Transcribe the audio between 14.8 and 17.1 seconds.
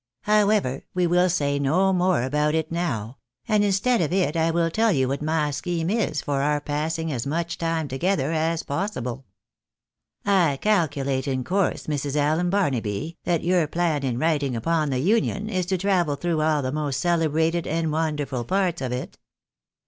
the Union, is to travel through all the most